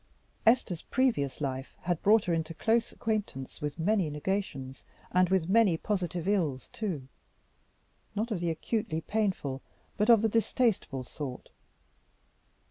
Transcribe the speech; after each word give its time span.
Esther's 0.47 0.81
previous 0.81 1.39
life 1.41 1.75
had 1.81 2.01
brought 2.01 2.25
her 2.25 2.33
into 2.33 2.55
close 2.55 2.91
acquaintance 2.91 3.61
with 3.61 3.77
many 3.77 4.09
negations, 4.09 4.83
and 5.11 5.29
with 5.29 5.47
many 5.47 5.77
positive 5.77 6.27
ills 6.27 6.69
too, 6.69 7.07
not 8.15 8.31
of 8.31 8.39
the 8.39 8.49
acutely 8.49 8.99
painful, 9.01 9.61
but 9.97 10.09
of 10.09 10.23
the 10.23 10.27
distasteful 10.29 11.03
sort. 11.03 11.49